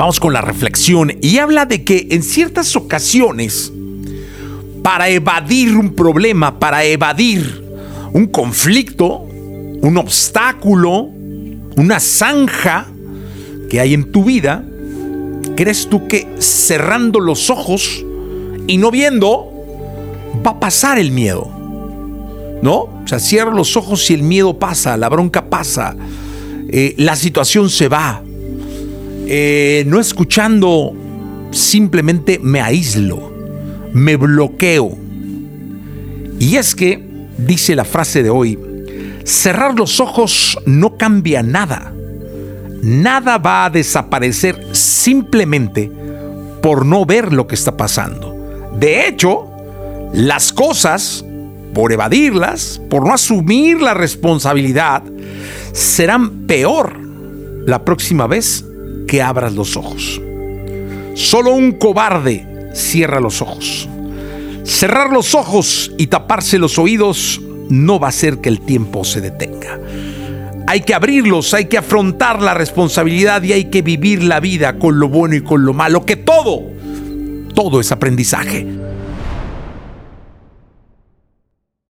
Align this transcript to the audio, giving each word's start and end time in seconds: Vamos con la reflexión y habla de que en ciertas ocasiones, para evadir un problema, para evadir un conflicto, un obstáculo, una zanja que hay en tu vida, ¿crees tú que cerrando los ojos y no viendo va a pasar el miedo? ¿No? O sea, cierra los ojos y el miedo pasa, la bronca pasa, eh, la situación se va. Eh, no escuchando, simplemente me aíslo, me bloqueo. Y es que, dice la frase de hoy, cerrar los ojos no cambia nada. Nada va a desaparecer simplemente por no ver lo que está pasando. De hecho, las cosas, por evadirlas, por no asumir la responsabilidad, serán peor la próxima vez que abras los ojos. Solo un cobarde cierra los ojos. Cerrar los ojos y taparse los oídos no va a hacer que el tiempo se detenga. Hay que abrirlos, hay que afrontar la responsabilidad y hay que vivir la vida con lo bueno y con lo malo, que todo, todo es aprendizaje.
Vamos 0.00 0.18
con 0.18 0.32
la 0.32 0.40
reflexión 0.40 1.12
y 1.20 1.36
habla 1.36 1.66
de 1.66 1.84
que 1.84 2.08
en 2.12 2.22
ciertas 2.22 2.74
ocasiones, 2.74 3.70
para 4.82 5.10
evadir 5.10 5.76
un 5.76 5.94
problema, 5.94 6.58
para 6.58 6.84
evadir 6.84 7.62
un 8.14 8.26
conflicto, 8.28 9.18
un 9.18 9.98
obstáculo, 9.98 11.10
una 11.76 12.00
zanja 12.00 12.86
que 13.68 13.78
hay 13.78 13.92
en 13.92 14.10
tu 14.10 14.24
vida, 14.24 14.64
¿crees 15.54 15.86
tú 15.90 16.08
que 16.08 16.26
cerrando 16.38 17.20
los 17.20 17.50
ojos 17.50 18.02
y 18.66 18.78
no 18.78 18.90
viendo 18.90 19.52
va 20.46 20.52
a 20.52 20.60
pasar 20.60 20.98
el 20.98 21.10
miedo? 21.10 21.46
¿No? 22.62 22.74
O 22.84 23.02
sea, 23.04 23.18
cierra 23.18 23.52
los 23.52 23.76
ojos 23.76 24.10
y 24.10 24.14
el 24.14 24.22
miedo 24.22 24.58
pasa, 24.58 24.96
la 24.96 25.10
bronca 25.10 25.50
pasa, 25.50 25.94
eh, 26.70 26.94
la 26.96 27.16
situación 27.16 27.68
se 27.68 27.88
va. 27.88 28.22
Eh, 29.32 29.84
no 29.86 30.00
escuchando, 30.00 30.92
simplemente 31.52 32.40
me 32.42 32.60
aíslo, 32.60 33.32
me 33.92 34.16
bloqueo. 34.16 34.98
Y 36.40 36.56
es 36.56 36.74
que, 36.74 37.00
dice 37.38 37.76
la 37.76 37.84
frase 37.84 38.24
de 38.24 38.30
hoy, 38.30 38.58
cerrar 39.22 39.78
los 39.78 40.00
ojos 40.00 40.58
no 40.66 40.96
cambia 40.96 41.44
nada. 41.44 41.94
Nada 42.82 43.38
va 43.38 43.66
a 43.66 43.70
desaparecer 43.70 44.66
simplemente 44.72 45.92
por 46.60 46.84
no 46.84 47.06
ver 47.06 47.32
lo 47.32 47.46
que 47.46 47.54
está 47.54 47.76
pasando. 47.76 48.34
De 48.80 49.06
hecho, 49.06 49.48
las 50.12 50.52
cosas, 50.52 51.24
por 51.72 51.92
evadirlas, 51.92 52.80
por 52.90 53.06
no 53.06 53.14
asumir 53.14 53.80
la 53.80 53.94
responsabilidad, 53.94 55.04
serán 55.72 56.48
peor 56.48 56.98
la 57.64 57.84
próxima 57.84 58.26
vez 58.26 58.64
que 59.10 59.20
abras 59.20 59.54
los 59.54 59.76
ojos. 59.76 60.22
Solo 61.14 61.52
un 61.52 61.72
cobarde 61.72 62.46
cierra 62.72 63.18
los 63.18 63.42
ojos. 63.42 63.88
Cerrar 64.62 65.10
los 65.10 65.34
ojos 65.34 65.90
y 65.98 66.06
taparse 66.06 66.60
los 66.60 66.78
oídos 66.78 67.40
no 67.68 67.98
va 67.98 68.06
a 68.06 68.10
hacer 68.10 68.38
que 68.38 68.48
el 68.48 68.60
tiempo 68.60 69.02
se 69.04 69.20
detenga. 69.20 69.80
Hay 70.68 70.82
que 70.82 70.94
abrirlos, 70.94 71.52
hay 71.54 71.64
que 71.64 71.76
afrontar 71.76 72.40
la 72.40 72.54
responsabilidad 72.54 73.42
y 73.42 73.52
hay 73.52 73.64
que 73.64 73.82
vivir 73.82 74.22
la 74.22 74.38
vida 74.38 74.78
con 74.78 75.00
lo 75.00 75.08
bueno 75.08 75.34
y 75.34 75.40
con 75.40 75.64
lo 75.64 75.72
malo, 75.72 76.06
que 76.06 76.14
todo, 76.14 76.62
todo 77.52 77.80
es 77.80 77.90
aprendizaje. 77.90 78.64